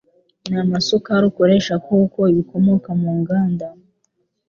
n'amasukari 0.51 1.23
ukoresha 1.31 1.73
kuko 1.85 2.19
ibikomoka 2.31 2.89
mu 3.01 3.11
nganda 3.19 3.67